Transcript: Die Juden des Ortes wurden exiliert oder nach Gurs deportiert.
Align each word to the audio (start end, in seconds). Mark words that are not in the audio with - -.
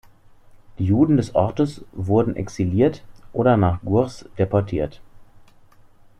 Die 0.79 0.85
Juden 0.85 1.17
des 1.17 1.35
Ortes 1.35 1.85
wurden 1.91 2.35
exiliert 2.35 3.03
oder 3.33 3.55
nach 3.55 3.81
Gurs 3.83 4.25
deportiert. 4.39 4.99